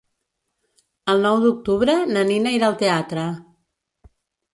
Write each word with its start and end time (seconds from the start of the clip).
El 1.13 1.19
nou 1.25 1.37
d'octubre 1.43 1.97
na 2.15 2.23
Nina 2.31 2.53
irà 2.57 2.71
al 2.71 2.79
teatre. 2.81 3.27